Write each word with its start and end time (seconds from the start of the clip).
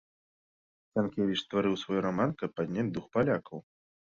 Сянкевіч 0.93 1.35
стварыў 1.41 1.75
свой 1.83 1.99
раман, 2.07 2.35
каб 2.41 2.49
падняць 2.61 2.89
дух 2.97 3.05
палякаў. 3.19 3.57